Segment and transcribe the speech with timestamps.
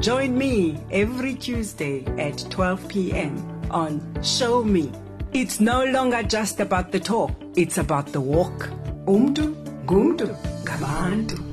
[0.00, 3.36] Join me every Tuesday at 12 p.m.
[3.70, 4.90] on Show Me.
[5.32, 8.70] It's no longer just about the talk, it's about the walk.
[9.06, 9.54] Umntu,
[9.86, 10.28] ngumntu,
[10.64, 11.43] ngabantu.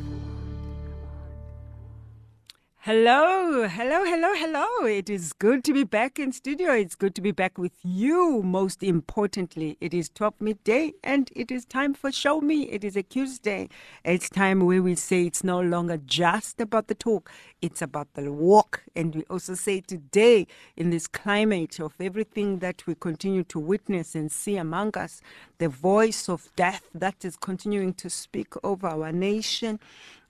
[2.83, 4.87] Hello, hello, hello, hello.
[4.87, 6.71] It is good to be back in studio.
[6.71, 8.41] It's good to be back with you.
[8.41, 12.63] Most importantly, it is 12 midday and it is time for Show Me.
[12.63, 13.69] It is a Tuesday.
[14.03, 17.29] It's time where we say it's no longer just about the talk,
[17.61, 18.81] it's about the walk.
[18.95, 24.15] And we also say today, in this climate of everything that we continue to witness
[24.15, 25.21] and see among us,
[25.59, 29.79] the voice of death that is continuing to speak over our nation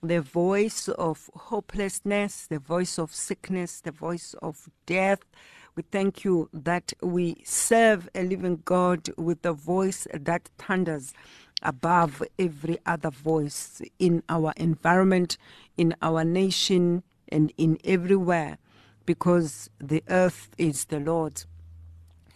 [0.02, 5.20] the voice of hopelessness, the voice of sickness, the voice of death.
[5.76, 11.14] We thank you that we serve a living God with a voice that thunders
[11.62, 15.38] above every other voice in our environment,
[15.76, 18.58] in our nation, and in everywhere,
[19.06, 21.46] because the earth is the Lord's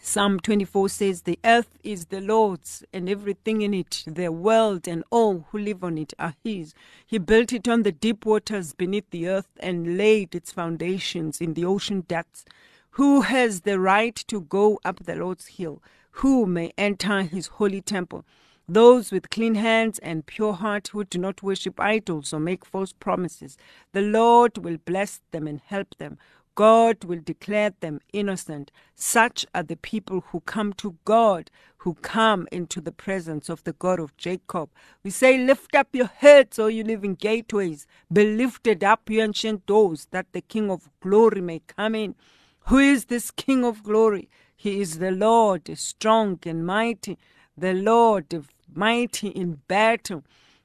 [0.07, 5.03] Psalm 24 says, The earth is the Lord's, and everything in it, the world and
[5.11, 6.73] all who live on it are His.
[7.05, 11.55] He built it on the deep waters beneath the earth and laid its foundations in
[11.55, 12.45] the ocean depths.
[12.91, 15.83] Who has the right to go up the Lord's hill?
[16.11, 18.23] Who may enter His holy temple?
[18.69, 22.91] Those with clean hands and pure heart who do not worship idols or make false
[22.91, 23.57] promises.
[23.93, 26.17] The Lord will bless them and help them.
[26.57, 28.71] God will declare them innocent.
[28.95, 33.73] Such are the people who come to God, who come into the presence of the
[33.73, 34.71] God of Jacob.
[35.03, 37.85] We say, Lift up your heads, O you living gateways.
[38.11, 42.15] Be lifted up, you ancient doors, that the King of glory may come in.
[42.61, 44.27] Who is this King of glory?
[44.55, 47.19] He is the Lord, strong and mighty,
[47.55, 48.33] the Lord
[48.73, 50.23] mighty in battle.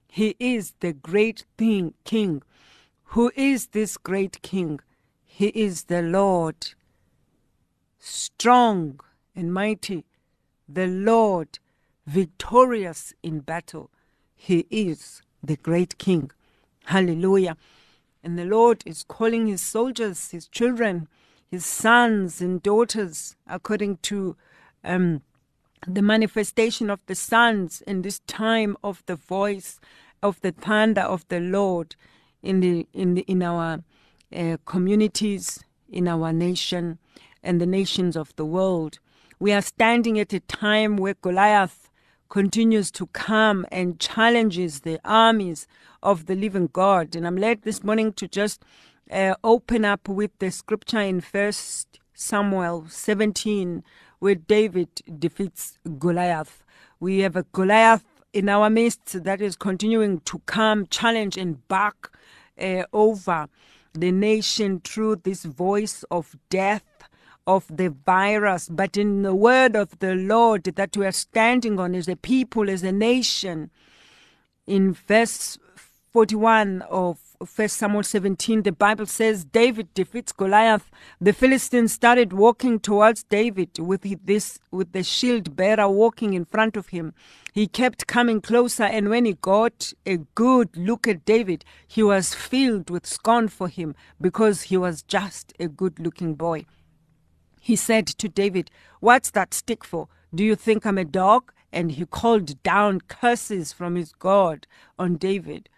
[0.09, 2.43] He is the great thing, King.
[3.13, 4.81] Who is this great King?
[5.35, 6.75] He is the Lord,
[7.99, 9.01] strong
[9.35, 10.05] and mighty,
[10.69, 11.59] the Lord,
[12.07, 13.91] victorious in battle.
[14.35, 16.31] He is the great King.
[16.85, 17.57] Hallelujah.
[18.23, 21.09] And the Lord is calling his soldiers, his children,
[21.51, 24.37] his sons and daughters, according to
[24.85, 25.23] um,
[25.89, 29.81] the manifestation of the sons in this time of the voice
[30.23, 31.97] of the thunder of the Lord
[32.43, 33.83] in the in the in our
[34.35, 36.99] uh, communities in our nation
[37.43, 38.99] and the nations of the world.
[39.39, 41.91] We are standing at a time where Goliath
[42.29, 45.67] continues to come and challenges the armies
[46.03, 47.15] of the living God.
[47.15, 48.63] And I'm led this morning to just
[49.11, 53.83] uh, open up with the scripture in First Samuel 17,
[54.19, 54.89] where David
[55.19, 56.63] defeats Goliath.
[57.01, 62.17] We have a Goliath in our midst that is continuing to come, challenge, and bark
[62.59, 63.49] uh, over
[63.95, 66.85] the nation through this voice of death
[67.47, 71.95] of the virus, but in the word of the Lord that we are standing on
[71.95, 73.71] as a people, as a nation.
[74.67, 75.59] In verse
[76.13, 80.91] 41 of First Samuel 17, the Bible says David defeats Goliath.
[81.21, 86.77] The Philistines started walking towards David with this with the shield bearer walking in front
[86.77, 87.15] of him.
[87.53, 92.35] He kept coming closer, and when he got a good look at David, he was
[92.35, 96.67] filled with scorn for him because he was just a good-looking boy.
[97.61, 98.71] He said to David,
[99.01, 100.09] "What's that stick for?
[100.35, 104.67] Do you think I'm a dog?" And he called down curses from his God
[104.99, 105.69] on David.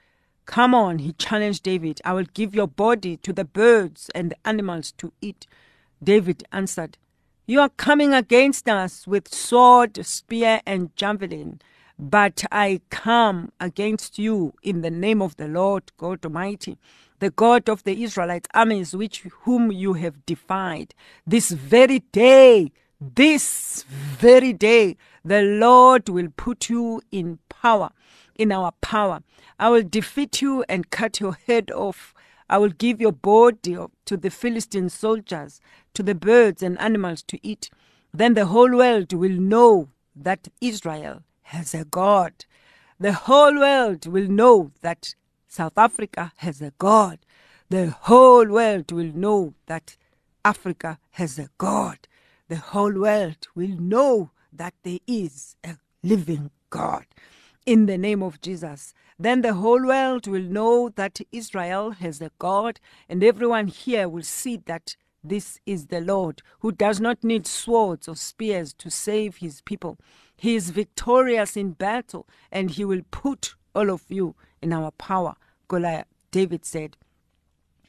[0.47, 2.00] Come on, he challenged David.
[2.05, 5.47] I will give your body to the birds and the animals to eat.
[6.03, 6.98] David answered,
[7.47, 11.60] You are coming against us with sword, spear, and javelin,
[11.98, 16.77] but I come against you in the name of the Lord God Almighty,
[17.21, 20.95] the God of the Israelite armies, which whom you have defied.
[21.27, 22.71] This very day,
[23.01, 27.91] this very day, the Lord will put you in power,
[28.36, 29.22] in our power
[29.59, 32.13] I will defeat you and cut your head off.
[32.51, 35.60] I will give your body to the Philistine soldiers,
[35.95, 37.71] to the birds and animals to eat.
[38.13, 42.45] Then the whole world will know that Israel has a God.
[42.98, 45.15] The whole world will know that
[45.48, 47.19] South Africa has a God.
[47.71, 49.97] the whole world will know that
[50.45, 52.07] Africa has a God.
[52.48, 57.07] The whole world will know that there is a living God.
[57.66, 58.93] In the name of Jesus.
[59.19, 62.78] Then the whole world will know that Israel has a God,
[63.09, 68.07] and everyone here will see that this is the Lord who does not need swords
[68.07, 69.97] or spears to save his people.
[70.37, 75.34] He is victorious in battle, and he will put all of you in our power.
[75.67, 76.99] Goliath, David said.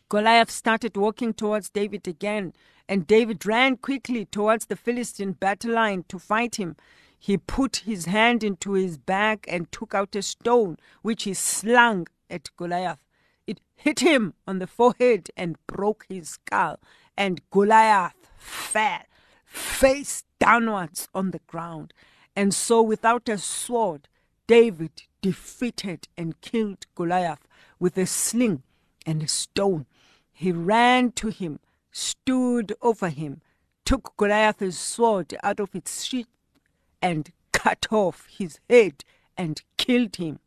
[0.07, 2.53] Goliath started walking towards David again,
[2.87, 6.77] and David ran quickly towards the Philistine battle line to fight him.
[7.25, 12.05] He put his hand into his bag and took out a stone, which he slung
[12.29, 13.03] at Goliath.
[13.47, 16.77] It hit him on the forehead and broke his skull,
[17.17, 19.01] and Goliath fell
[19.43, 21.95] face downwards on the ground.
[22.35, 24.07] And so, without a sword,
[24.45, 24.91] David
[25.23, 27.47] defeated and killed Goliath
[27.79, 28.61] with a sling
[29.03, 29.87] and a stone.
[30.31, 31.59] He ran to him,
[31.91, 33.41] stood over him,
[33.83, 36.27] took Goliath's sword out of its sheath,
[37.05, 39.05] and cut off his head
[39.37, 40.39] and killed him.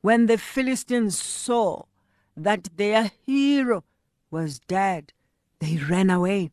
[0.00, 1.84] When the Philistines saw
[2.36, 3.84] that their hero
[4.28, 5.12] was dead,
[5.60, 6.50] they ran away.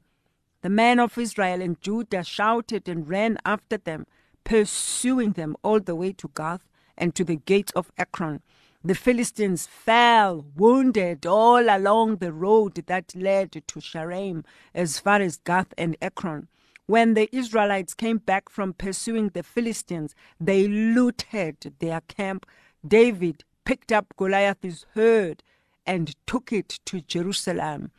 [0.62, 4.06] The men of Israel and Judah shouted and ran after them,
[4.44, 8.42] pursuing them all the way to Gath and to the gate of Ekron.
[8.84, 14.46] The Philistines fell wounded all along the road that led to Shaaraim
[14.76, 16.50] as far as Gath and Ekron.
[16.86, 22.46] When the Israelites came back from pursuing the Philistines, they looted their camp.
[22.86, 25.44] David picked up Goliath's herd
[25.86, 27.92] and took it to Jerusalem.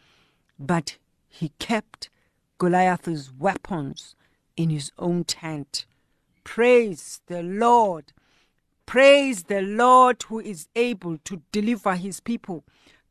[0.58, 0.98] But
[1.28, 2.10] he kept
[2.58, 4.14] Goliath's weapons
[4.56, 5.86] in his own tent.
[6.44, 8.12] Praise the Lord.
[8.84, 12.64] Praise the Lord who is able to deliver his people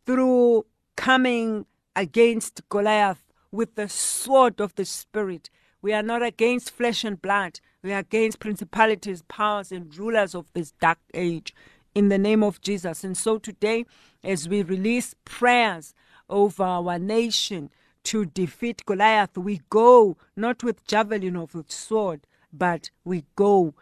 [0.05, 1.65] through coming
[1.95, 5.49] against Goliath with the sword of the Spirit.
[5.83, 7.59] We are not against flesh and blood.
[7.83, 11.53] We are against principalities, powers, and rulers of this dark age
[11.93, 13.03] in the name of Jesus.
[13.03, 13.85] And so today,
[14.23, 15.93] as we release prayers
[16.29, 17.69] over our nation
[18.05, 23.73] to defeat Goliath, we go not with javelin or with sword, but we go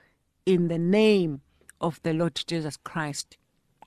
[0.43, 1.41] in the name
[1.79, 3.37] of the Lord Jesus Christ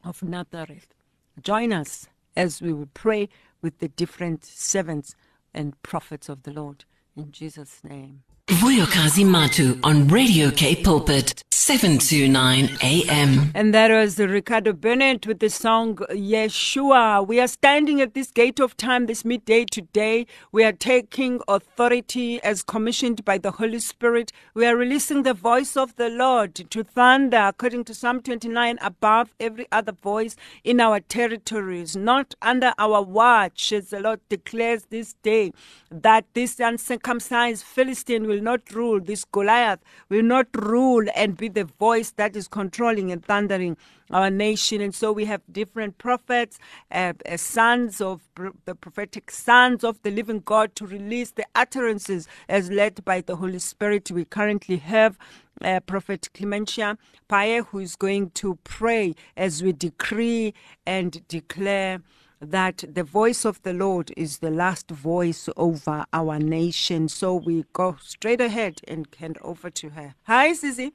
[0.04, 0.94] of Nazareth.
[1.42, 2.06] Join us
[2.36, 3.28] as we will pray
[3.60, 5.16] with the different servants
[5.52, 6.84] and prophets of the Lord.
[7.16, 8.22] In Jesus' name.
[8.48, 13.50] Vuyokazi Matu on Radio K Pulpit, 729 AM.
[13.54, 17.26] And that was Ricardo Bennett with the song Yeshua.
[17.26, 20.26] We are standing at this gate of time this midday today.
[20.52, 24.30] We are taking authority as commissioned by the Holy Spirit.
[24.52, 29.32] We are releasing the voice of the Lord to thunder according to Psalm 29 above
[29.40, 35.14] every other voice in our territories, not under our watch, as the Lord declares this
[35.22, 35.50] day
[35.90, 41.64] that this uncircumcised Philistine will not rule, this Goliath will not rule and be the
[41.64, 43.76] voice that is controlling and thundering
[44.10, 44.80] our nation.
[44.80, 46.58] And so we have different prophets,
[46.92, 51.46] uh, uh, sons of pr- the prophetic sons of the living God to release the
[51.54, 54.10] utterances as led by the Holy Spirit.
[54.10, 55.18] We currently have
[55.62, 56.98] uh, Prophet Clementia
[57.28, 60.54] Paye, who is going to pray as we decree
[60.86, 62.00] and declare
[62.40, 67.08] that the voice of the Lord is the last voice over our nation.
[67.08, 70.14] So we go straight ahead and hand over to her.
[70.24, 70.92] Hi, Sissy.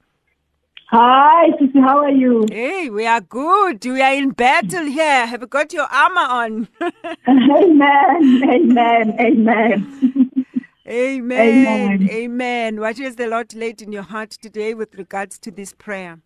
[0.91, 2.47] Hi, Sissy, how are you?
[2.49, 3.85] Hey, we are good.
[3.85, 5.27] We are in battle here.
[5.27, 6.67] Have you got your armor on?
[7.27, 10.45] amen, amen, amen.
[10.87, 12.79] amen, amen, amen.
[12.79, 16.21] What is the Lord laid in your heart today with regards to this prayer?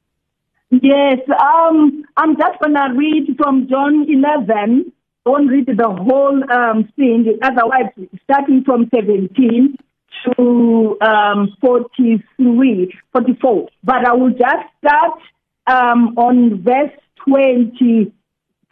[0.70, 4.94] Yes, um, I'm just going to read from John 11.
[5.26, 7.92] Don't read the whole um, thing, otherwise,
[8.24, 9.76] starting from 17
[10.24, 13.70] to um, 43, 44.
[13.84, 15.20] But I will just start
[15.68, 16.92] um, on verse
[17.26, 18.12] 20,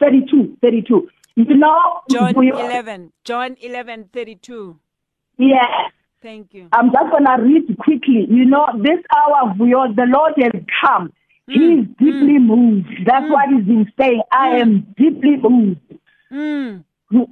[0.00, 1.08] 32, 32.
[1.34, 4.78] You know, John 11, John 11, 32.
[5.38, 5.64] Yes.
[6.22, 6.68] Thank you.
[6.72, 8.26] I'm just going to read quickly.
[8.30, 11.12] You know, this hour, of the Lord has come.
[11.50, 11.54] Mm.
[11.54, 12.46] He is deeply mm.
[12.46, 12.88] moved.
[13.06, 13.30] That's mm.
[13.32, 14.22] what he's been saying.
[14.30, 15.80] I am deeply moved.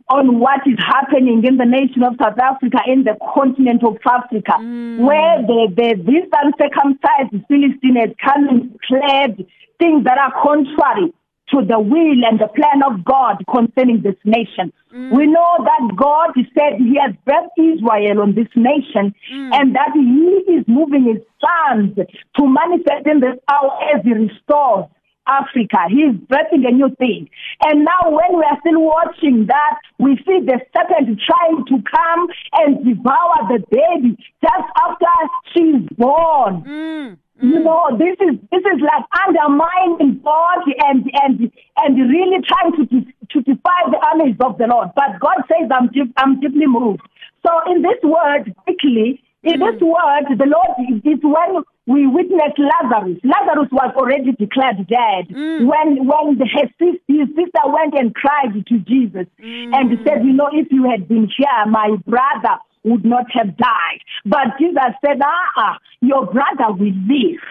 [0.09, 4.53] On what is happening in the nation of South Africa, in the continent of Africa,
[4.61, 5.01] mm.
[5.01, 9.47] where the, the, this uncircumcised Philistine has come and declared
[9.79, 11.13] things that are contrary
[11.51, 14.73] to the will and the plan of God concerning this nation.
[14.95, 15.17] Mm.
[15.17, 19.51] We know that God said He has blessed Israel on this nation mm.
[19.55, 24.87] and that He is moving His sons to manifest in this hour as He restores
[25.31, 25.79] Africa.
[25.89, 27.31] He's birthing a new thing.
[27.63, 32.27] And now when we are still watching that, we see the serpent trying to come
[32.55, 35.15] and devour the baby just after
[35.55, 36.63] she's born.
[36.67, 37.19] Mm.
[37.43, 42.85] You know, this is this is like undermining God and and and really trying to
[42.85, 44.91] de- to defy the armies of the Lord.
[44.95, 47.01] But God says, "I'm deep, I'm deeply moved."
[47.47, 53.19] So in this word, quickly, in this word, the Lord is when we witnessed Lazarus.
[53.25, 55.67] Lazarus was already declared dead mm.
[55.67, 59.75] when when the, his, his sister went and cried to Jesus mm.
[59.75, 64.01] and said, "You know, if you had been here, my brother." Would not have died.
[64.25, 67.45] But Jesus said, Ah, ah your brother will live.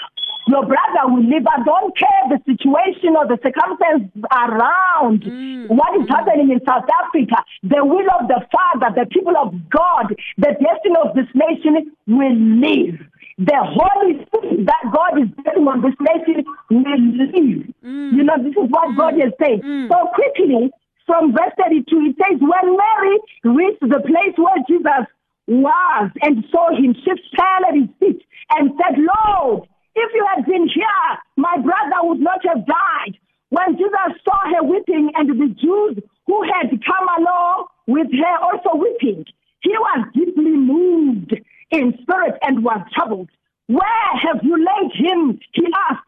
[0.48, 1.46] Your brother will live.
[1.46, 5.70] I don't care the situation or the circumstances around mm.
[5.70, 7.46] what is happening in South Africa.
[7.62, 12.34] The will of the Father, the people of God, the destiny of this nation will
[12.34, 12.98] live.
[13.40, 17.72] The Holy Spirit that God is putting on this nation will live.
[17.80, 18.12] Mm.
[18.12, 19.28] You know, this is what God mm.
[19.28, 19.64] is saying.
[19.64, 19.88] Mm.
[19.88, 20.68] So quickly,
[21.08, 23.16] from verse 32, it says, When Mary
[23.48, 25.08] reached the place where Jesus
[25.48, 28.20] was and saw him, she fell at his feet
[28.60, 33.16] and said, Lord, if you had been here, my brother would not have died.
[33.56, 38.78] When Jesus saw her weeping and the Jews who had come along with her also
[38.78, 39.24] weeping,
[39.62, 41.34] he was deeply moved
[41.72, 43.30] in spirit and was troubled.
[43.68, 45.40] Where have you laid him?
[45.54, 46.06] He asked.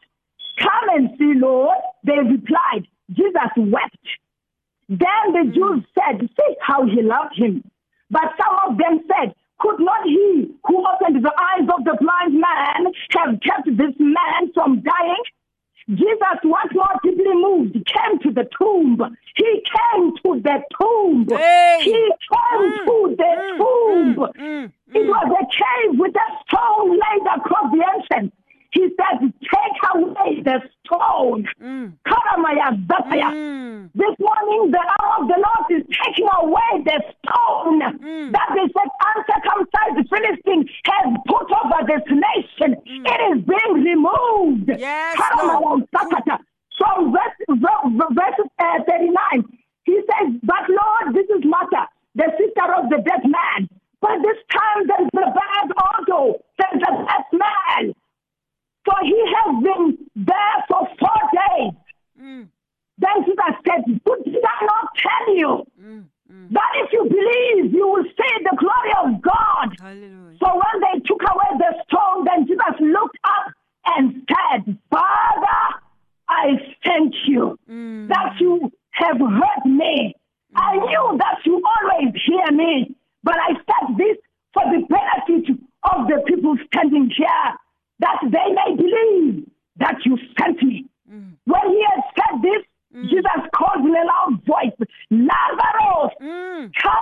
[0.59, 1.77] Come and see, Lord.
[2.03, 2.87] They replied.
[3.09, 4.07] Jesus wept.
[4.89, 7.63] Then the Jews said, See how he loved him.
[8.09, 12.33] But some of them said, Could not he who opened the eyes of the blind
[12.33, 15.23] man have kept this man from dying?
[15.89, 18.97] Jesus, once more deeply moved, came to the tomb.
[19.35, 21.27] He came to the tomb.
[21.29, 21.79] Hey.
[21.81, 22.85] He came mm.
[22.85, 23.57] to the mm.
[23.57, 24.15] tomb.
[24.39, 24.71] Mm.
[24.93, 28.33] It was a cave with a stone laid across the entrance.
[28.71, 31.45] He said, Take away the stone.
[31.61, 31.93] Mm.
[33.93, 37.79] This morning, the arm of the Lord is taking away the stone
[38.31, 38.69] that the
[39.11, 42.75] uncircumcised Philistine has put over this nation.
[42.85, 44.71] It is being removed.
[44.77, 45.83] Yes, Karamaya Lord.
[45.91, 46.39] Zapata.
[46.77, 49.43] From verse, verse, verse uh, 39,
[49.83, 53.67] he says, But Lord, this is Martha, the sister of the dead man.
[53.99, 56.39] But this time there is a bad auto.
[56.57, 57.93] There's a dead man.
[58.83, 61.73] For he has been there for four days.
[62.97, 65.65] Then Jesus said, But did I not tell you
[66.51, 69.75] that if you believe, you will see the glory of God?
[69.79, 70.37] Hallelujah.
[70.39, 73.53] So when they took away the stone, then Jesus looked up
[73.85, 75.61] and said, Father,
[76.29, 80.15] I thank you that you have heard me.
[80.55, 84.17] I knew that you always hear me, but I said this
[84.53, 85.57] for the benefit
[85.91, 87.55] of the people standing here,
[87.99, 89.47] that they may believe
[89.77, 90.85] that you sent me.
[91.45, 92.63] When he had said this,
[93.09, 94.75] Jesus called in a loud voice,
[95.09, 96.73] Lazarus, Mm.
[96.73, 96.93] come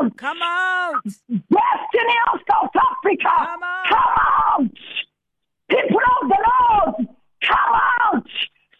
[0.00, 0.16] out!
[0.16, 1.04] Come out.
[1.04, 3.86] Destiny of South Africa, Come out.
[3.86, 4.70] come out!
[5.68, 7.08] People of the Lord,
[7.42, 8.26] come out!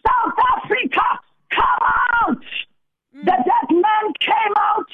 [0.06, 1.02] South Africa,
[1.50, 1.82] come
[2.22, 2.44] out!
[3.24, 4.90] The dead man came out,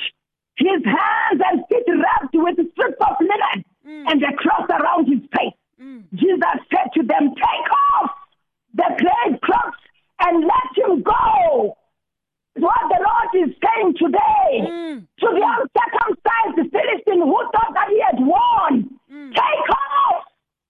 [0.57, 4.05] his hands and feet wrapped with strips of linen mm.
[4.07, 5.59] and a cross around his face.
[5.83, 6.05] Mm.
[6.15, 8.11] Jesus said to them, Take off
[8.75, 9.83] the grave clothes
[10.21, 11.77] and let him go.
[12.55, 15.07] What the Lord is saying today mm.
[15.19, 20.23] to the uncircumcised Philistine who thought that he had won, take off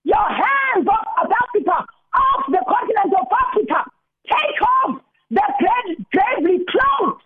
[0.05, 3.85] your hands off South Africa, off the continent of Africa.
[4.25, 5.00] Take off
[5.31, 7.21] the grave, gravely clothes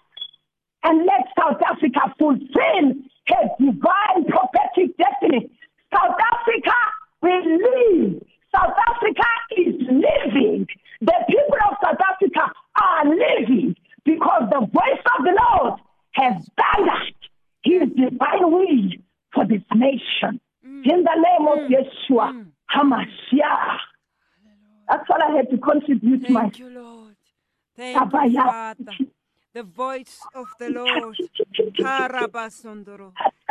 [0.84, 2.94] and let South Africa fulfill
[3.28, 5.50] her divine prophetic destiny.
[5.92, 6.76] South Africa
[7.22, 8.22] will live.
[8.54, 10.66] South Africa is living.
[11.00, 13.74] The people of South Africa are living
[14.04, 15.80] because the voice of the Lord
[16.12, 17.14] has thundered
[17.62, 18.90] his divine will
[19.32, 20.40] for this nation.
[20.64, 20.84] Mm.
[20.84, 21.70] In the name of mm.
[21.70, 22.46] Yeshua, mm.
[22.70, 23.78] HaMashiach.
[24.88, 27.16] That's all I had to contribute, my Thank you, Lord.
[27.74, 28.44] Thank you, Abaya.
[28.44, 28.92] Father.
[29.54, 31.16] The voice of the Lord.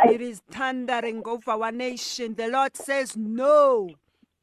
[0.06, 2.34] It is thundering over our nation.
[2.34, 3.90] The Lord says no.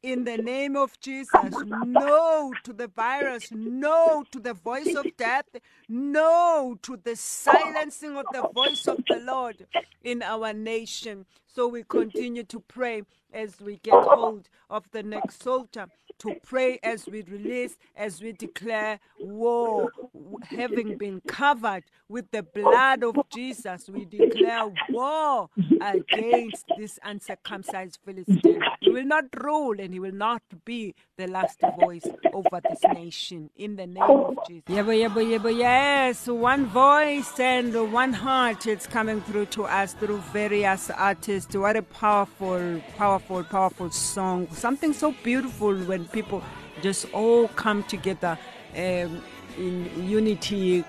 [0.02, 5.46] In the name of Jesus, no to the virus, no to the voice of death,
[5.88, 9.66] no to the silencing of the voice of the Lord
[10.02, 11.26] in our nation.
[11.46, 13.02] So we continue to pray
[13.32, 15.86] as we get hold of the next soldier,
[16.22, 19.90] to pray as we release, as we declare war,
[20.44, 23.88] having been covered with the blood of Jesus.
[23.88, 25.48] We declare war
[25.80, 28.62] against this uncircumcised Philistine.
[28.80, 33.50] He will not rule and he will not be the last voice over this nation
[33.56, 34.64] in the name of Jesus.
[35.58, 38.66] Yes, one voice and one heart.
[38.66, 41.54] It's coming through to us through various artists.
[41.56, 44.48] What a powerful, powerful, powerful song.
[44.52, 46.42] Something so beautiful when people
[46.82, 48.38] just all come together
[48.76, 49.22] um,
[49.58, 50.84] in unity,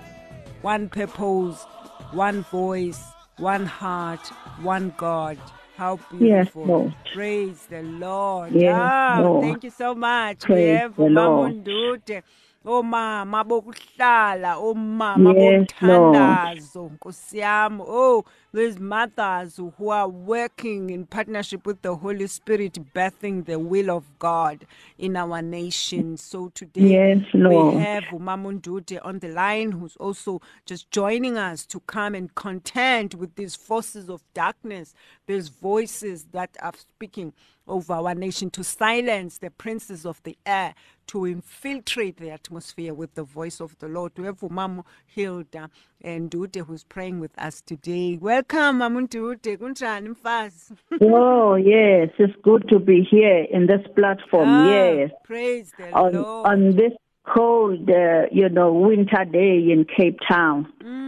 [0.62, 1.64] one purpose,
[2.12, 3.02] one voice,
[3.38, 4.26] one heart,
[4.62, 5.38] one God.
[5.76, 6.28] How beautiful.
[6.28, 6.94] Yes, Lord.
[7.12, 8.54] Praise the Lord.
[8.54, 9.40] Yes, ah, Lord.
[9.40, 10.46] Thank you so much.
[10.46, 11.54] Praise we have the Lord.
[11.66, 12.22] Mamundute.
[12.66, 21.66] omama bokuhlala omama Yes, bomthandazo nkosi yami oh these mothers who are working in partnership
[21.66, 24.64] with the holy spirit birthing the will of god
[24.96, 27.74] in our nation so today Yes, Lord.
[27.74, 32.32] we have umama Ndute on the line who's also just joining us to come and
[32.36, 34.94] contend with these forces of darkness
[35.26, 37.32] these voices that are speaking
[37.66, 40.74] over our nation to silence the princes of the air
[41.06, 44.12] to infiltrate the atmosphere with the voice of the Lord.
[44.16, 45.70] We have Umama Hilda
[46.04, 48.18] and Dute who's praying with us today.
[48.20, 49.56] Welcome, Mamu Dute.
[49.56, 50.74] Kunjani mfazi?
[51.00, 54.48] Oh, yes, it's good to be here in this platform.
[54.48, 56.46] Ah, yes, Praise the on Lord.
[56.46, 56.92] on this
[57.26, 60.66] cold, uh, you know, winter day in Cape Town.
[60.84, 61.03] Mm,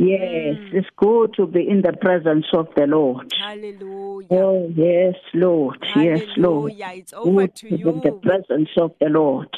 [0.00, 3.32] Yes, it's good to be in the presence of the Lord.
[3.36, 4.28] hallelujah.
[4.30, 5.76] Oh, yes, Lord.
[5.96, 6.72] Yes, Lord.
[6.78, 9.48] It's over Good to be in the presence of the Lord.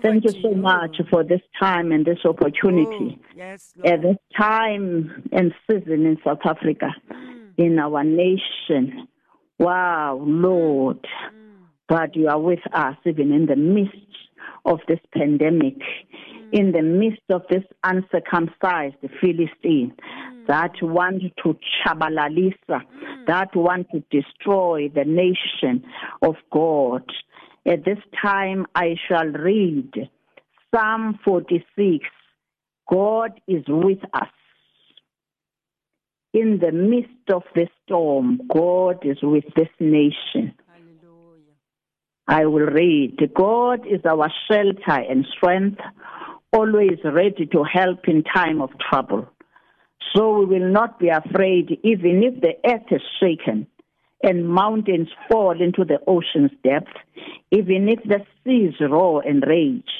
[0.00, 3.18] Thank you so much for this time and this opportunity.
[3.20, 9.08] Oh, yes, At this time and season in South Africa, Mm, in our nation.
[9.58, 11.00] Wow, Lord.
[11.02, 13.96] mm, God, you are with us even in the midst
[14.64, 16.33] of this pandemic, mm.
[16.54, 20.46] In the midst of this uncircumcised Philistine Mm.
[20.46, 22.80] that want to chabalalisa,
[23.26, 25.84] that want to destroy the nation
[26.22, 27.02] of God.
[27.66, 29.92] At this time, I shall read
[30.70, 32.08] Psalm 46.
[32.88, 34.28] God is with us.
[36.32, 40.52] In the midst of the storm, God is with this nation.
[40.68, 41.54] Hallelujah.
[42.28, 43.18] I will read.
[43.34, 45.80] God is our shelter and strength,
[46.54, 49.28] always ready to help in time of trouble.
[50.14, 53.66] So we will not be afraid, even if the earth is shaken
[54.22, 56.92] and mountains fall into the ocean's depth,
[57.50, 59.90] even if the seas roar and rage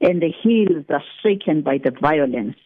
[0.00, 2.56] and the hills are shaken by the violence.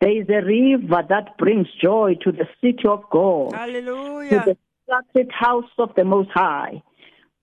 [0.00, 4.44] There is a river that brings joy to the city of God to Hallelujah.
[4.46, 4.56] the
[4.88, 6.82] sacred house of the Most High.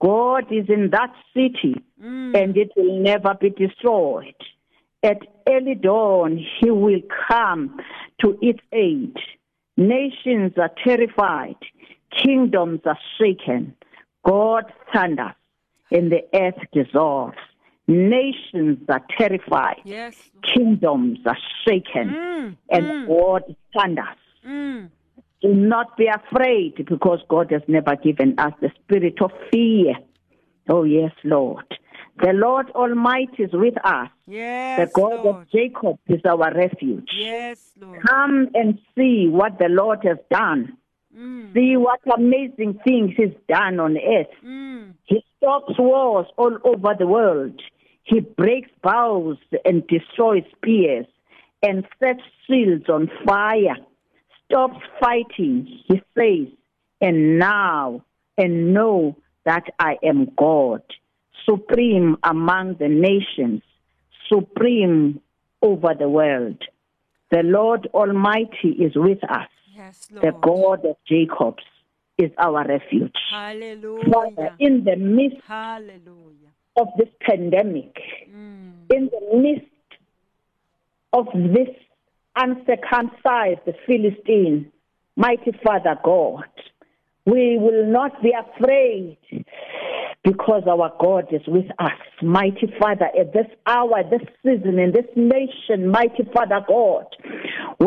[0.01, 2.35] God is in that city Mm.
[2.35, 4.35] and it will never be destroyed.
[5.03, 7.79] At early dawn, He will come
[8.21, 9.15] to its aid.
[9.77, 11.55] Nations are terrified,
[12.23, 13.75] kingdoms are shaken.
[14.25, 15.35] God thunders
[15.91, 17.37] and the earth dissolves.
[17.87, 20.29] Nations are terrified, Yes.
[20.53, 24.17] kingdoms are shaken, Mm, and mm, God thunders.
[24.45, 24.89] mm.
[25.41, 29.93] Do not be afraid because God has never given us the spirit of fear.
[30.67, 31.65] Oh, yes, Lord.
[32.19, 34.09] The Lord Almighty is with us.
[34.25, 35.35] Yes, the God Lord.
[35.35, 37.09] of Jacob is our refuge.
[37.15, 38.01] Yes, Lord.
[38.01, 40.77] Come and see what the Lord has done.
[41.15, 44.27] Mm, See what amazing things He's done on earth.
[44.45, 44.93] mm.
[45.05, 47.61] He stops wars all over the world.
[48.03, 51.05] He breaks bows and destroys spears
[51.63, 53.77] and sets shields on fire.
[54.45, 56.47] Stops fighting, he says,
[57.01, 58.03] and now,
[58.37, 60.81] and know that I am God,
[61.49, 63.61] supreme among the nations,
[64.31, 65.21] supreme
[65.61, 66.61] over the world.
[67.31, 69.47] The Lord Almighty is with us.
[69.75, 71.63] Yes, The God of Jacob's
[72.17, 73.13] is our refuge.
[73.29, 74.11] Hallelujah.
[74.11, 76.51] Father, in the midst Hallelujah.
[76.75, 77.95] of this pandemic,
[78.29, 78.91] Mm.
[78.95, 79.67] in the midst
[81.13, 81.69] of this
[82.35, 84.71] uncircumcised Philistine,
[85.15, 86.45] mighty Father God,
[87.25, 89.17] we will not be afraid
[90.27, 91.91] because our God is with us.
[92.21, 97.05] Mighty Father, at this hour, this season, in this nation, mighty Father God,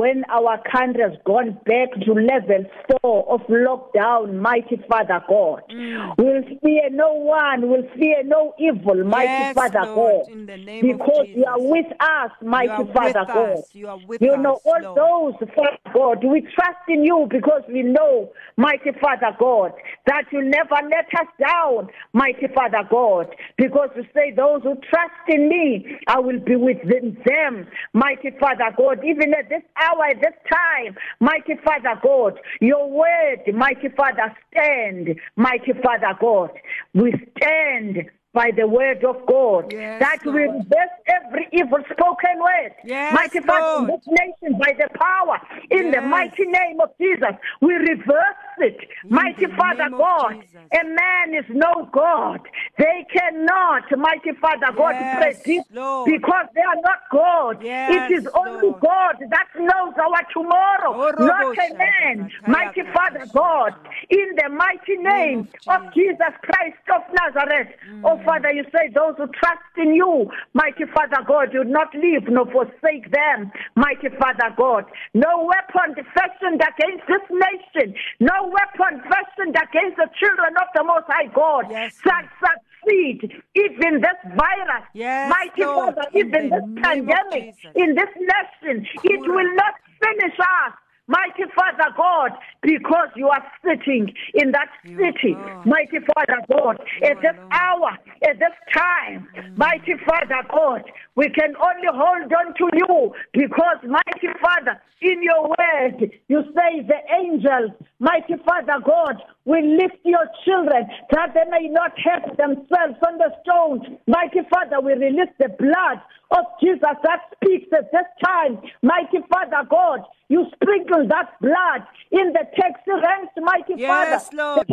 [0.01, 5.61] when our country has gone back to level four of lockdown, mighty Father God.
[5.71, 6.15] Mm.
[6.17, 10.33] We'll fear no one, we'll fear no evil, mighty Yes, Father Lord, God.
[10.33, 13.59] in the name of because you are with us, mighty Father God.
[13.59, 15.37] us, you are with you know, us, all Lord.
[15.37, 19.73] those, Father God, we trust in you because we know, mighty Father God,
[20.07, 23.27] that you never let us down, mighty Father God,
[23.59, 28.73] because you say, those who trust in me, I will be with them, mighty Father
[28.79, 34.35] God, even at this hour, at this time, mighty Father God, your word, mighty Father,
[34.51, 36.51] stand, mighty Father God.
[36.95, 40.57] We stand by the word of God Yes, that will Lord.
[40.63, 42.73] reverse every evil spoken word.
[42.85, 45.39] Yes, mighty Father, in this nation, by the power,
[45.71, 48.79] in the mighty name of Jesus, we reverse it.
[49.09, 50.69] mighty Father God, Jesus.
[50.73, 52.41] a man is no God.
[52.79, 56.11] They cannot, mighty Father God, Yes, predict Lord.
[56.11, 57.63] because they are not God.
[57.65, 58.81] Yes, it is only Lord.
[58.81, 62.31] God that knows our tomorrow, Oh, not a man.
[62.47, 63.75] Mighty Father God,
[64.09, 66.11] in the mighty name of of Jesus.
[66.21, 67.69] Jesus Christ of Nazareth.
[67.89, 68.05] Mm.
[68.05, 71.95] Oh, Father, you say those who trust in you, mighty Father God, you would not
[71.95, 74.85] leave nor forsake them, mighty Father God.
[75.15, 81.07] No weapon fashioned against this nation, no weapon fashioned against the children of the Most
[81.09, 83.31] High God Yes, shall succeed.
[83.55, 89.55] Even this virus, Yes, mighty Lord, Father, even this pandemic, in this nation, it will
[89.55, 90.75] not finish us.
[91.11, 92.31] Mighty Father God,
[92.63, 95.35] because you are sitting in that You city,
[95.67, 97.49] mighty Father God, You at this alone.
[97.51, 97.91] hour,
[98.29, 99.59] at this time, mm.
[99.59, 100.83] mighty Father God,
[101.21, 106.81] we can only hold on to you because, mighty Father, in your word, you say
[106.81, 112.97] the angels, mighty Father God, will lift your children that they may not hurt themselves
[113.07, 113.83] on the stones.
[114.07, 118.57] Mighty Father, we release the blood of Jesus that speaks at this time.
[118.81, 124.37] Mighty Father God, you sprinkle that blood in the taxi ranks, mighty Yes, Father.
[124.37, 124.67] Lord.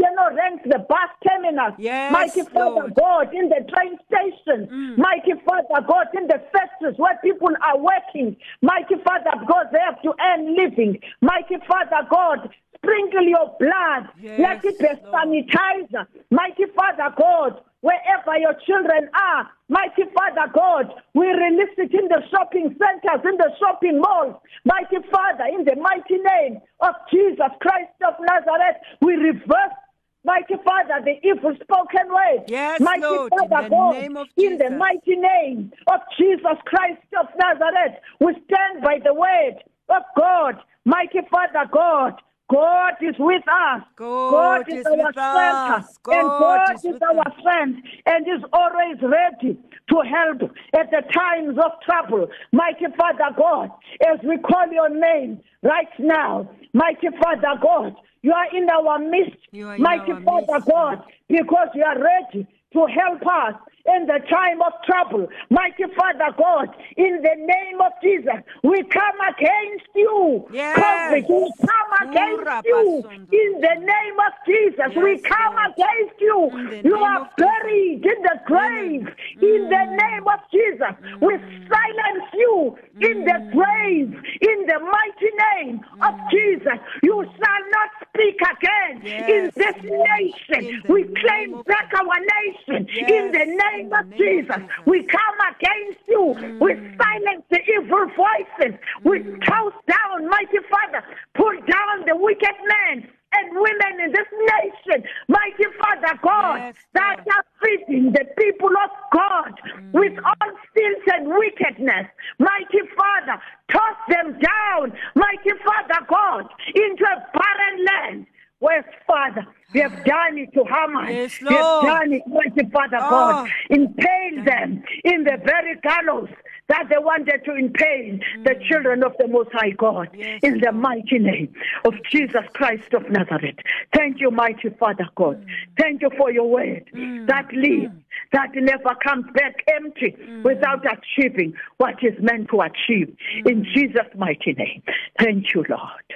[0.00, 1.74] You know, ranks the bus terminus.
[1.76, 2.94] Yes, mighty Father Lord.
[2.94, 4.66] God, in the train station.
[4.72, 4.96] Mm.
[4.96, 8.34] Mighty Father God, in the factories where people are working.
[8.62, 10.98] Mighty Father, God, they have to earn living.
[11.20, 12.48] Mighty Father God,
[12.80, 14.08] sprinkle your blood.
[14.22, 16.06] Yes, Let it be a sanitizer.
[16.30, 22.22] Mighty Father God, wherever your children are, mighty Father God, we release it in the
[22.30, 24.36] shopping centers, in the shopping malls.
[24.64, 29.76] Mighty Father, in the mighty name of Jesus Christ of Nazareth, we reverse.
[30.24, 32.44] Mighty Father, the evil spoken word.
[32.46, 36.58] Yes, mighty Lord, in Father the God, name of in the mighty name of Jesus
[36.66, 40.56] Christ of Nazareth, we stand by the word of God.
[40.84, 43.82] Mighty Father God, God is with us.
[44.28, 45.98] God is our with center, us.
[46.10, 47.34] and God God is is our us.
[47.42, 49.58] friend and is always ready
[49.90, 50.42] to help
[50.78, 52.28] at the times of trouble.
[52.52, 53.70] Mighty Father God,
[54.06, 59.38] as we call your name right now, mighty Father God, you are in our midst,
[59.52, 63.54] You are in mighty Father God, because you are ready to help us
[63.86, 65.28] in the time of trouble.
[65.50, 70.46] Mighty Father God, in the name of Jesus, we come against you.
[70.52, 71.24] Yes.
[71.28, 73.04] We come against you.
[73.32, 75.72] In the name of Jesus, we come Lord.
[75.72, 76.80] against you.
[76.84, 79.08] You are buried in the grave.
[79.40, 81.34] In the name of Jesus, we
[81.68, 84.12] silence you in the grave.
[84.40, 90.66] In the mighty name of Jesus, you shall not speak again in this nation.
[90.66, 94.62] In We claim back our nation Yes, in the name name of Jesus.
[94.86, 96.58] We come against you.
[96.60, 96.96] We mm.
[96.96, 98.78] silence the evil voices.
[99.04, 99.46] We mm.
[99.46, 101.04] toss down, mighty Father,
[101.34, 107.20] pull down the wicked men and women in this nation, mighty Father God, Yes, that
[107.20, 109.54] are feeding the people of God
[109.92, 110.24] with mm.
[110.24, 112.06] all sins and wickedness.
[112.38, 118.26] Mighty Father, toss them down, mighty Father God, into a barren land.
[118.60, 119.46] Where's Father?
[119.74, 121.14] We have done it to Haman.
[121.14, 123.10] Yes, We have done it, mighty Father Oh.
[123.10, 123.48] God.
[123.48, 123.52] Ah.
[123.70, 126.28] Impale them in the very gallows
[126.70, 130.08] that they wanted to impale the children of the Most High God.
[130.12, 130.18] Mm.
[130.20, 131.52] Yes, in the mighty name
[131.84, 133.56] of Jesus Christ of Nazareth.
[133.94, 135.44] Thank you, mighty Father God.
[135.44, 135.50] Mm.
[135.78, 136.84] Thank you for your word
[137.26, 137.92] that lives,
[138.32, 140.44] that never comes back empty Mm.
[140.44, 143.16] without achieving what is meant to achieve.
[143.46, 143.64] In Mm.
[143.74, 144.82] Jesus' mighty name.
[145.18, 146.06] Thank you, Lord.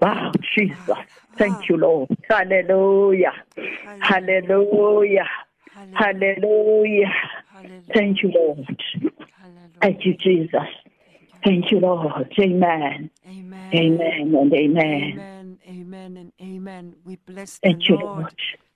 [0.00, 0.96] Wow, Jesus.
[1.38, 2.08] Thank you, Lord.
[2.28, 3.34] Hallelujah.
[4.00, 5.28] Hallelujah.
[5.74, 7.12] Hallelujah.
[7.94, 8.82] Thank you, Lord.
[9.80, 10.68] Thank you, Jesus.
[11.44, 12.32] Thank you, Lord.
[12.38, 13.10] Amen.
[13.26, 13.74] Amen.
[13.74, 15.12] Amen and amen.
[15.12, 15.58] Amen.
[15.68, 16.96] Amen and amen.
[17.04, 18.16] We bless the Thank you, Lord.
[18.16, 18.34] Lord.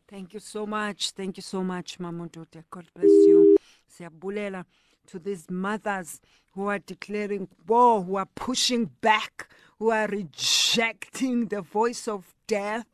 [0.09, 1.11] Thank you so much.
[1.11, 2.65] Thank you so much, Mama Ndute.
[2.71, 3.57] God bless you.
[3.91, 4.65] Siyabulela
[5.07, 6.21] to these mothers
[6.53, 12.87] who are declaring war, who are pushing back, who are rejecting the voice of death.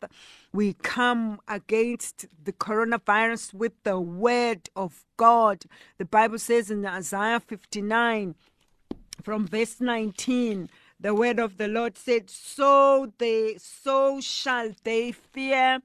[0.52, 5.64] We come against the coronavirus with the word of God.
[5.98, 8.34] The Bible says in Isaiah 59
[9.22, 15.80] from verse 19 the word of the lord said so they so shall they fear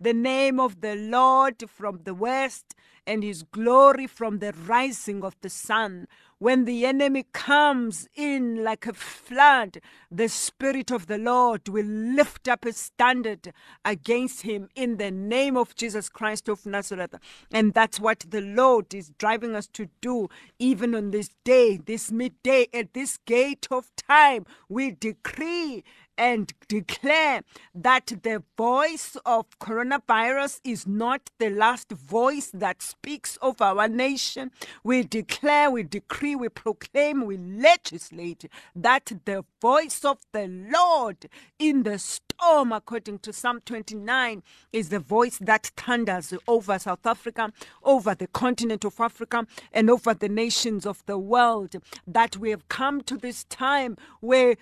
[0.00, 2.74] the name of the lord from the west
[3.06, 6.06] and his glory from the rising of the sun
[6.40, 9.78] when the enemy comes in like a flood,
[10.10, 13.52] the Spirit of the Lord will lift up a standard
[13.84, 17.14] against him in the name of Jesus Christ of Nazareth.
[17.52, 22.10] And that's what the Lord is driving us to do, even on this day, this
[22.10, 24.46] midday, at this gate of time.
[24.66, 25.84] We decree
[26.20, 27.42] and declare
[27.74, 34.50] that the voice of coronavirus is not the last voice that speaks of our nation.
[34.84, 38.44] We declare, we decree, we proclaim, we legislate
[38.76, 41.26] that the voice of the Lord
[41.58, 44.42] in the storm, according to Psalm 29,
[44.74, 47.50] is the voice that thunders over South Africa,
[47.82, 51.76] over the continent of Africa, and over the nations of the world.
[52.06, 54.56] That we have come to this time where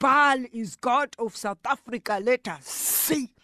[0.00, 3.34] Baal is God of South Africa, let us see.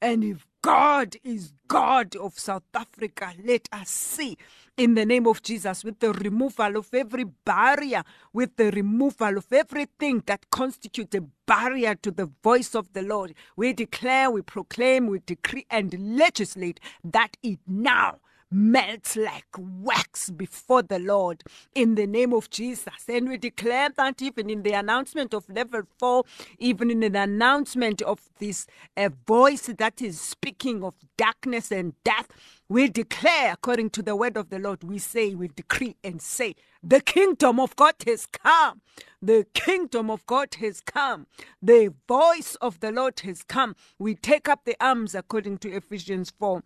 [0.00, 4.38] And if God is God of South Africa, let us see
[4.76, 9.52] in the name of Jesus with the removal of every barrier, with the removal of
[9.52, 13.34] everything that constitutes a barrier to the voice of the Lord.
[13.56, 18.20] We declare, we proclaim, we decree, and legislate that it now
[18.54, 21.42] melts like wax before the Lord
[21.74, 22.94] in the name of Jesus.
[23.08, 26.24] And we declare that even in the announcement of level four,
[26.58, 32.28] even in the announcement of this uh, voice that is speaking of darkness and death,
[32.68, 36.54] we declare according to the word of the Lord, we say, we decree and say,
[36.82, 38.80] the kingdom of God has come.
[39.20, 41.26] The kingdom of God has come.
[41.62, 43.74] The voice of the Lord has come.
[43.98, 46.62] We take up the arms according to Ephesians 4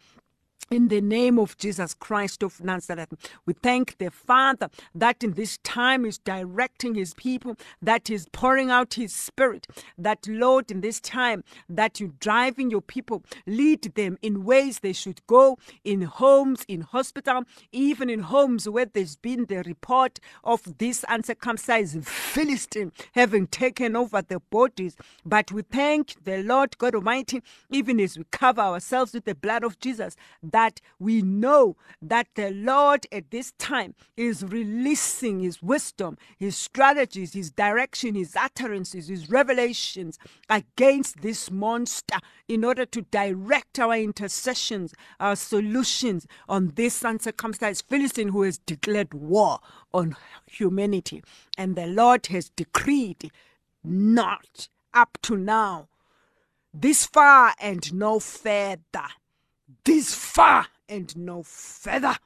[0.71, 3.14] in the name of Jesus Christ of Nazareth,
[3.47, 8.71] we thank the Father that in this time is directing his people, that is pouring
[8.71, 9.66] out his spirit,
[9.97, 14.92] that Lord, in this time, that you're driving your people, lead them in ways they
[14.92, 20.79] should go, in homes, in hospital, even in homes where there's been the report of
[20.79, 24.97] this uncircumcised Philistine having taken over the bodies.
[25.25, 29.64] But we thank the Lord God Almighty, even as we cover ourselves with the blood
[29.64, 30.14] of Jesus
[30.52, 37.32] that we know that the Lord at this time is releasing His wisdom, His strategies,
[37.32, 44.94] His direction, His utterances, His revelations against this monster in order to direct our intercessions,
[45.20, 49.61] our solutions on this uncircumcised Philistine who has declared war
[49.92, 51.22] on humanity.
[51.56, 53.30] And the Lord has decreed
[53.84, 55.88] not up to now
[56.74, 59.08] this far and no further
[59.85, 62.16] this far and no further.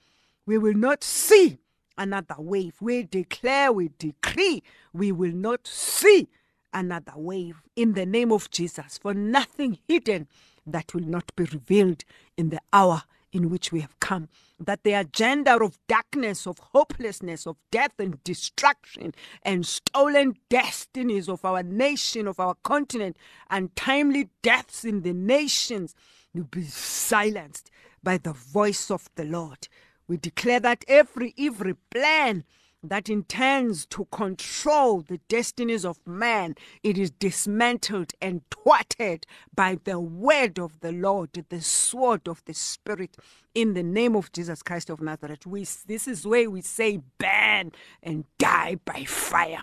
[0.47, 1.59] We will not see
[1.97, 2.75] another wave.
[2.81, 6.29] We declare, we decree, we will not see
[6.73, 8.99] another wave in the name of Jesus.
[8.99, 10.29] For nothing hidden
[10.67, 12.05] that will not be revealed
[12.37, 13.03] in the hour
[13.33, 14.29] in which we have come.
[14.61, 21.45] That the agenda of darkness, of hopelessness, of death and destruction, and stolen destinies of
[21.45, 23.17] our nation, of our continent,
[23.51, 25.95] and timely deaths in the nations
[26.41, 27.71] be silenced
[28.03, 29.69] by the voice of the Lord.
[30.09, 32.45] We declare that every evil plan
[32.83, 40.01] that intends to control the destinies of man, it is dismantled and thwarted by the
[40.01, 43.17] word of the Lord, the sword of the Spirit,
[43.55, 45.47] in the name of Jesus Christ of Nazareth.
[45.47, 49.63] We, this is where we say, burn and die by fire.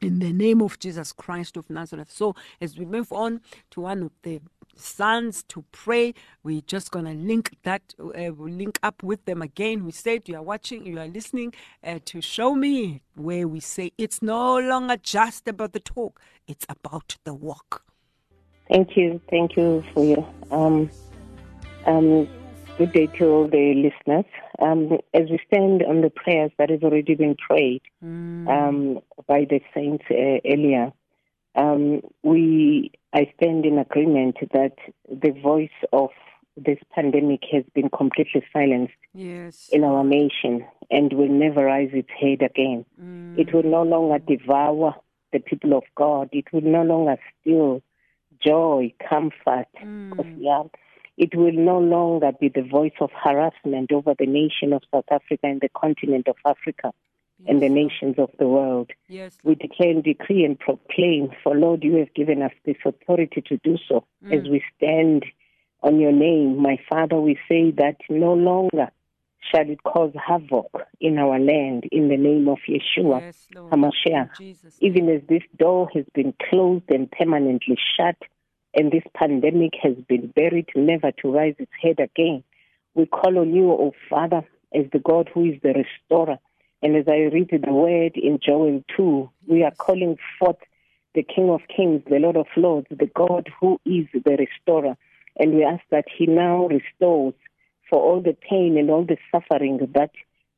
[0.00, 2.10] In the name of Jesus Christ of Nazareth.
[2.10, 4.40] So, as we move on to one of the
[4.76, 6.14] sons to pray.
[6.42, 9.84] We're just going to link that, uh, link up with them again.
[9.84, 11.54] We said you are watching, you are listening
[11.84, 16.66] uh, to show me where we say it's no longer just about the talk, it's
[16.68, 17.84] about the walk.
[18.68, 19.20] Thank you.
[19.28, 20.88] Thank you for your um,
[21.86, 22.28] um,
[22.78, 24.24] good day to all the listeners.
[24.60, 28.48] Um, as we stand on the prayers that has already been prayed Mm.
[28.48, 30.92] um, by the saints uh, earlier,
[31.54, 34.72] um, we I stand in agreement that
[35.08, 36.10] the voice of
[36.56, 39.68] this pandemic has been completely silenced Yes.
[39.72, 42.84] in our nation and will never rise its head again.
[43.02, 43.38] Mm.
[43.38, 44.94] It will no longer devour
[45.32, 46.28] the people of God.
[46.32, 47.82] It will no longer steal
[48.42, 50.36] joy, comfort, Mm.
[50.38, 50.62] yeah.
[51.18, 55.46] It will no longer be the voice of harassment over the nation of South Africa
[55.46, 56.92] and the continent of Africa.
[57.46, 58.90] And the nations of the world.
[59.08, 63.42] Yes, We declare and decree and proclaim, for Lord, you have given us this authority
[63.46, 64.04] to do so.
[64.24, 64.38] Mm.
[64.38, 65.24] As we stand
[65.82, 68.90] on your name, my Father, we say that no longer
[69.50, 73.20] shall it cause havoc in our land in the name of Yeshua.
[73.20, 74.76] yes, HaMashiach.
[74.80, 78.16] Even as this door has been closed and permanently shut,
[78.74, 82.42] and this pandemic has been buried never to rise its head again,
[82.94, 84.42] we call on you, O Father,
[84.74, 86.38] as the God who is the restorer.
[86.82, 90.56] And as I read the word in Joel 2, we are calling forth
[91.14, 94.96] the King of Kings, the Lord of Lords, the God who is the restorer.
[95.38, 97.34] And we ask that He now restores
[97.88, 100.10] for all the pain and all the suffering that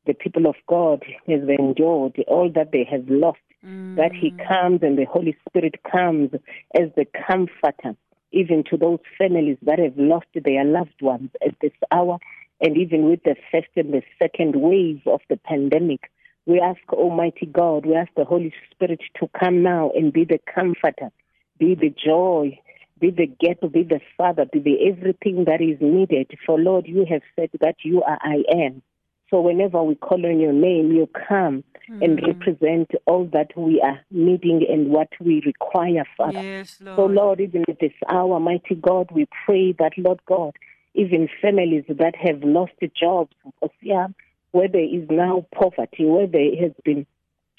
[0.07, 3.97] the people of God have endured, all that they have lost, mm.
[3.97, 6.31] that He comes and the Holy Spirit comes
[6.75, 7.97] as the comforter,
[8.33, 12.19] even to those families that have lost their loved ones at this hour,
[12.61, 16.11] and even with the first and the second wave of the pandemic.
[16.47, 20.39] We ask Almighty God, we ask the Holy Spirit to come now and be the
[20.55, 21.11] comforter,
[21.59, 22.59] be the joy,
[23.01, 26.31] be the get, be the father, be the everything that is needed.
[26.45, 28.83] For Lord, you have said that you are I am.
[29.31, 32.27] So whenever we call on your name, you come and hmm.
[32.27, 36.43] represent all that we are needing and what we require, Father.
[36.43, 36.97] Yes, Lord.
[36.97, 40.55] So, Lord, even at this hour, mighty God, we pray that, Lord God,
[40.95, 43.35] even families that have lost jobs,
[43.83, 44.07] yeah,
[44.55, 47.05] where there is now poverty, where there has been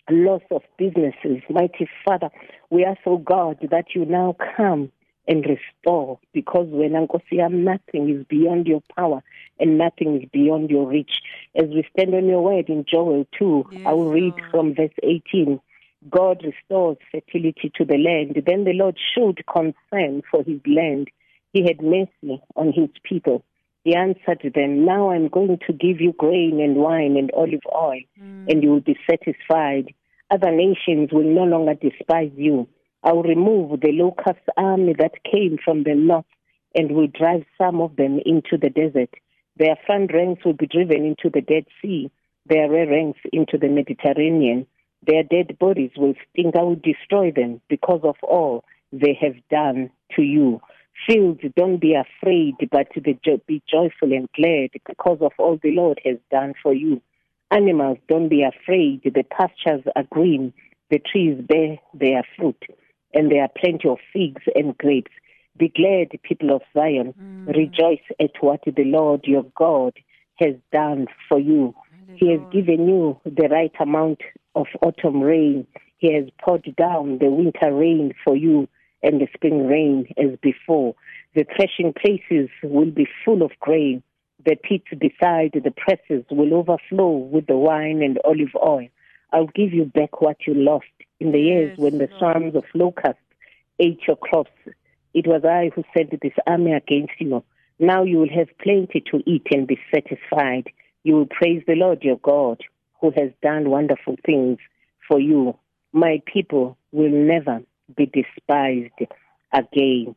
[0.09, 2.29] loss of businesses, mighty Father,
[2.69, 4.93] we ask, oh God, that you now come
[5.27, 9.21] and restore because when Ankosiyam, nothing is beyond your power
[9.59, 11.19] and nothing is beyond your reach.
[11.53, 14.51] As we stand on your word in Joel 2, I will read Lord.
[14.51, 15.59] from verse 18.
[16.09, 18.41] God restores fertility to the land.
[18.45, 21.09] Then the Lord showed concern for his land.
[21.51, 23.43] He had mercy on his people.
[23.85, 28.01] He answered them, Now I'm going to give you grain and wine and olive oil,
[28.19, 28.45] mm.
[28.49, 29.93] and you will be satisfied.
[30.31, 32.67] Other nations will no longer despise you.
[33.03, 36.25] I will remove the locust army that came from the north
[36.73, 39.13] and will drive some of them into the desert.
[39.55, 42.09] Their front ranks will be driven into the Dead Sea,
[42.47, 44.65] their rear ranks into the Mediterranean.
[45.05, 46.55] Their dead bodies will stink.
[46.55, 50.59] I will destroy them because of all they have done to you.
[51.07, 55.71] Fields, don't be afraid, but be jo- be joyful and glad because of all the
[55.71, 57.01] Lord has done for you.
[57.51, 59.01] Animals, don't be afraid.
[59.03, 60.53] The pastures are green.
[60.89, 62.61] The trees bear their fruit,
[63.13, 65.11] and there are plenty of figs and grapes.
[65.57, 67.13] Be glad, people of Zion.
[67.21, 67.55] Mm.
[67.55, 69.93] Rejoice at what the Lord your God
[70.35, 71.75] has done for you.
[72.15, 74.21] He has given you the right amount
[74.53, 75.67] of autumn rain.
[75.97, 78.67] He has poured down the winter rain for you
[79.05, 80.95] and the spring rain as before.
[81.35, 84.01] The threshing places will be full of grain.
[84.43, 88.87] The pits beside the presses will overflow with the wine and olive oil.
[89.31, 90.85] I'll give you back what you lost
[91.19, 93.21] in the years Yes, when the swarms of locusts
[93.79, 94.51] ate your crops.
[95.13, 97.43] It was I who sent this army against you.
[97.79, 100.71] Now you will have plenty to eat and be satisfied.
[101.03, 102.61] You will praise the Lord your God,
[103.01, 104.57] who has done wonderful things
[105.07, 105.57] for you.
[105.91, 107.61] My people will never
[107.95, 109.11] be despised
[109.53, 110.15] again.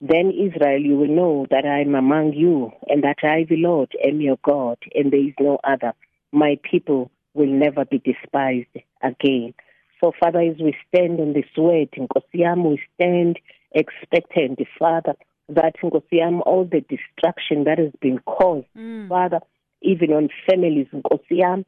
[0.00, 3.90] Then, Israel, you will know that I am among you, and that I, the Lord,
[4.04, 5.94] am your God, and there is no other.
[6.32, 9.54] My people will never be despised again.
[10.02, 13.38] So, Father, as we stand on this word, Nkosiyam, we stand
[13.72, 15.14] expectant, Father,
[15.48, 19.08] that Nkosiyam, all the destruction that has been caused, mm.
[19.08, 19.40] Father,
[19.80, 21.64] even on families Nkosiyam,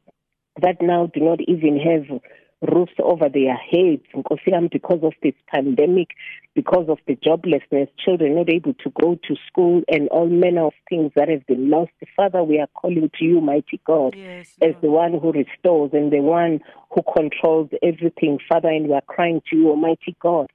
[0.61, 2.19] that now do not even have
[2.61, 4.01] roofs over their heads
[4.71, 6.09] because of this pandemic,
[6.55, 10.73] because of the joblessness, children not able to go to school, and all manner of
[10.89, 11.91] things that have been lost.
[12.15, 14.81] Father, we are calling to you, mighty God Yes, as Lord.
[14.81, 16.59] the one who restores and the one
[16.91, 20.47] who controls everything, Father, and we are crying to you, Almighty God,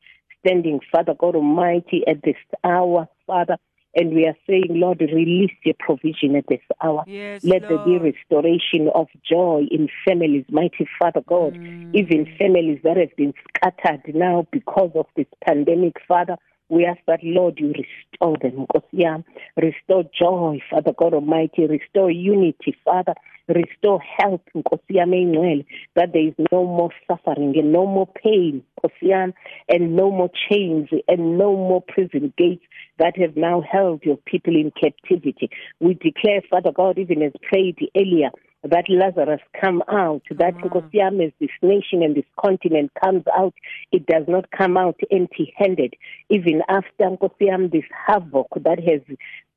[0.44, 3.58] standing, Father God Almighty, at this hour, Father,
[3.94, 7.04] and we are saying, Lord, release your provision at this hour.
[7.06, 11.94] Yes, Let there be restoration of joy in families, mighty Father God, mm.
[11.94, 16.36] even families that have been scattered now because of this pandemic, Father.
[16.72, 18.66] We ask that, Lord, you restore them.
[18.66, 19.24] Nkosiyam.
[19.58, 21.66] Restore joy, Father God Almighty.
[21.66, 23.12] Restore unity, Father.
[23.46, 28.62] Restore health, that there is no more suffering and no more pain,
[29.68, 32.64] and no more chains and no more prison gates
[32.98, 35.50] that have now held your people in captivity.
[35.78, 38.30] We declare, Father God, even as prayed earlier,
[38.62, 40.62] that Lazarus come out, that mm.
[41.20, 43.54] as this nation and this continent comes out,
[43.90, 45.94] it does not come out empty handed.
[46.30, 47.16] Even after
[47.72, 49.00] this havoc that has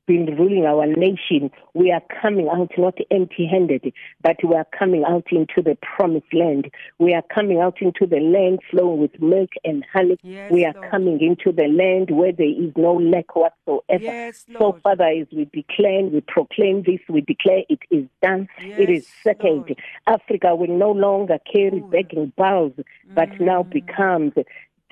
[0.06, 3.92] been ruling our nation, we are coming out not empty handed,
[4.22, 6.70] but we are coming out into the promised land.
[6.98, 10.16] We are coming out into the land flowing with milk and honey.
[10.22, 10.90] Yes, we are Lord.
[10.90, 14.02] coming into the land where there is no lack whatsoever.
[14.02, 14.78] Yes, so.
[14.82, 19.70] Father, as we declare, we proclaim this, we declare it is done, it is settled.
[20.06, 21.88] Africa will no longer carry Ooh.
[21.90, 22.72] begging bowls,
[23.14, 23.70] but now Mm.
[23.70, 24.32] becomes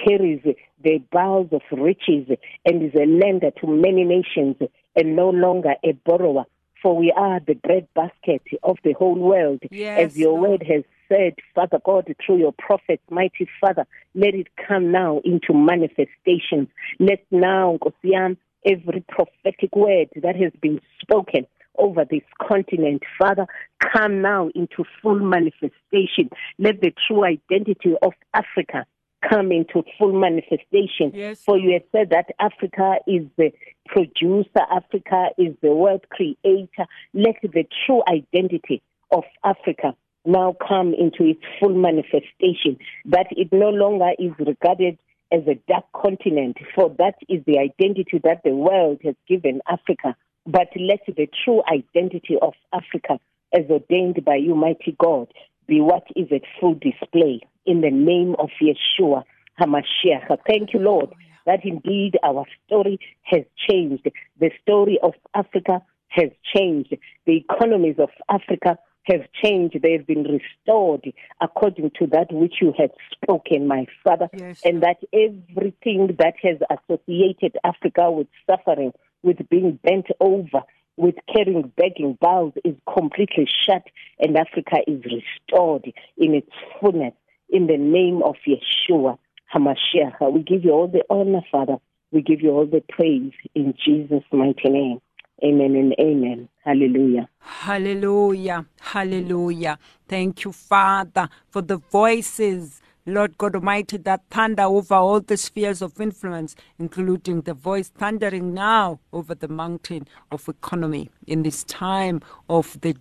[0.02, 0.40] carries
[0.82, 2.28] the bowels of riches
[2.64, 4.56] and is a lender to many nations
[4.96, 6.44] and no longer a borrower.
[6.82, 9.62] For we are the bread basket of the whole world.
[9.70, 10.50] Yes, As your Lord.
[10.50, 15.54] word has said, Father God, through your prophets, mighty Father, let it come now into
[15.54, 16.68] manifestation.
[16.98, 18.36] Let now, yami,
[18.66, 21.46] every prophetic word that has been spoken
[21.78, 23.46] over this continent, Father,
[23.92, 26.30] come now into full manifestation.
[26.58, 28.86] Let the true identity of Africa
[29.28, 31.12] come into full manifestation.
[31.12, 33.52] Yes, For you have said that Africa is the
[33.86, 36.86] producer, Africa is the world creator.
[37.12, 39.94] Let the true identity of Africa
[40.24, 44.98] now come into its full manifestation, that it no longer is regarded
[45.32, 50.16] as a dark continent, for that is the identity that the world has given Africa.
[50.46, 53.18] But let the true identity of Africa,
[53.52, 55.28] as ordained by you, mighty God,
[55.66, 59.24] be what is at full display in the name of Yeshua
[59.60, 60.38] HaMashiach.
[60.46, 61.10] Thank you, Lord,
[61.46, 64.08] that indeed our story has changed.
[64.40, 66.94] The story of Africa has changed.
[67.26, 69.80] The economies of Africa have changed.
[69.82, 74.28] They have been restored according to that which you have spoken, my Father.
[74.32, 78.92] Yes, and that everything that has associated Africa with suffering,
[79.22, 80.62] with being bent over,
[80.96, 83.82] with carrying begging bowls is completely shut
[84.18, 85.84] and Africa is restored
[86.16, 87.14] in its fullness
[87.50, 89.18] in the name of Yeshua
[89.54, 90.32] HaMashiach.
[90.32, 91.76] We give you all the honor, Father.
[92.12, 95.00] We give you all the praise in Jesus' mighty name.
[95.42, 96.48] Amen and amen.
[96.64, 97.28] Hallelujah.
[97.40, 98.66] Hallelujah.
[98.80, 99.78] Hallelujah.
[100.08, 105.82] Thank you, Father, for the voices, Lord God Almighty, that thunder over all the spheres
[105.82, 112.22] of influence, including the voice thundering now over the mountain of economy in this time
[112.48, 112.96] of the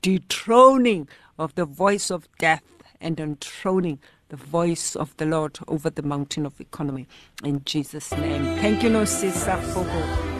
[0.00, 2.62] dethroning of the voice of death
[3.00, 7.08] and enthroning the voice of the Lord over the mountain of economy.
[7.44, 8.44] In Jesus' name.
[8.60, 10.31] Thank you, Nosisa Fogo.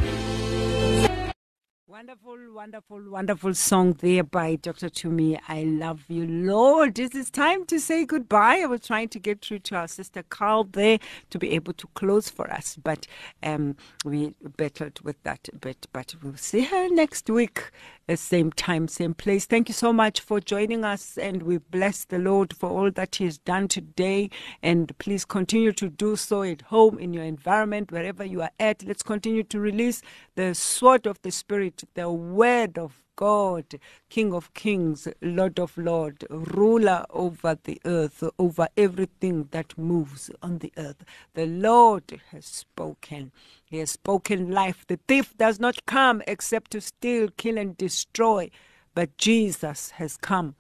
[2.03, 4.89] Wonderful, wonderful, wonderful song there by Dr.
[4.89, 5.39] Toomey.
[5.47, 6.99] I love you, Lord.
[6.99, 8.59] It is time to say goodbye.
[8.61, 10.99] I was trying to get through to our sister Carl there
[11.31, 13.07] to be able to close for us, but
[13.45, 15.87] um, we battled with that a bit.
[15.93, 17.71] But we'll see her next week,
[18.09, 19.47] uh, same time, same place.
[19.47, 23.15] Thank you so much for joining us, and we bless the Lord for all that
[23.15, 24.29] He has done today.
[24.61, 28.83] And please continue to do so at home, in your environment, wherever you are at.
[28.83, 30.03] Let's continue to release
[30.35, 33.79] the sword of the Spirit, the word of God,
[34.09, 40.59] King of Kings, Lord of Lords, ruler over the earth, over everything that moves on
[40.59, 41.05] the earth.
[41.35, 43.33] The Lord has spoken.
[43.65, 44.85] He has spoken life.
[44.89, 48.51] The thief does not come except to steal, kill, and destroy.
[48.95, 50.55] But Jesus has come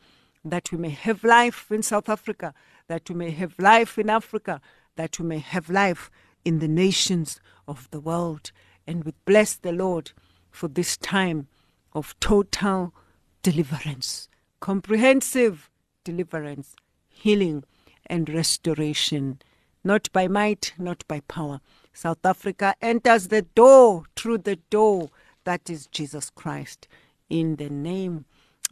[0.44, 2.52] that we may have life in South Africa,
[2.88, 4.60] that we may have life in Africa,
[4.96, 6.10] that we may have life
[6.44, 8.52] in the nations of the world.
[8.86, 10.12] And we bless the Lord
[10.52, 11.48] for this time
[11.92, 12.94] of total
[13.42, 14.28] deliverance,
[14.60, 15.68] comprehensive
[16.04, 16.76] deliverance,
[17.08, 17.64] healing,
[18.06, 19.40] and restoration,
[19.82, 21.60] not by might, not by power.
[21.92, 25.10] South Africa enters the door through the door
[25.44, 26.86] that is Jesus Christ
[27.28, 28.24] in the name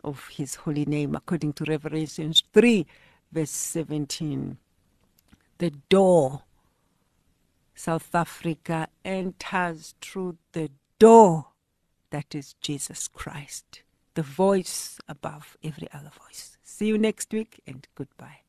[0.05, 2.87] of his holy name, according to Revelations 3,
[3.33, 4.57] verse 17.
[5.59, 6.43] The door.
[7.75, 11.50] South Africa enters through the door
[12.11, 13.83] that is Jesus Christ,
[14.15, 16.57] the voice above every other voice.
[16.63, 18.41] See you next week and goodbye.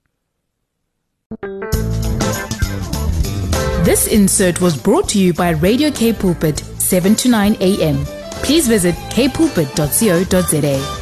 [3.83, 8.05] This insert was brought to you by Radio K Pulpit, 7 to 9 a.m.
[8.43, 11.00] Please visit kpulpit.co.za.